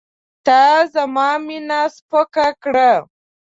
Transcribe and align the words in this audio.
تا 0.45 0.61
زما 0.93 1.29
مینه 1.45 1.81
سپکه 1.95 2.47
کړه. 2.63 2.91